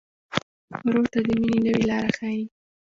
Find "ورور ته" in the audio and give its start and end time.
0.85-1.19